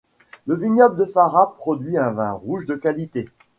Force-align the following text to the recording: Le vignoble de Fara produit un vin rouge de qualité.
Le 0.47 0.55
vignoble 0.55 0.97
de 0.97 1.05
Fara 1.05 1.53
produit 1.57 1.95
un 1.95 2.09
vin 2.09 2.31
rouge 2.31 2.65
de 2.65 2.73
qualité. 2.73 3.29